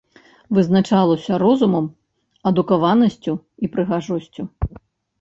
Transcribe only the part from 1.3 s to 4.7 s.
розумам, адукаванасцю і прыгажосцю.